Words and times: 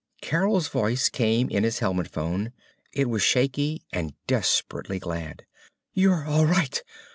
Carol's 0.19 0.67
voice 0.67 1.09
came 1.09 1.47
in 1.51 1.63
his 1.63 1.77
helmet 1.77 2.07
phone. 2.07 2.53
It 2.91 3.07
was 3.07 3.21
shaky 3.21 3.83
and 3.93 4.15
desperately 4.25 4.97
glad. 4.97 5.45
"_You're 5.95 6.25
all 6.27 6.47
right? 6.47 6.81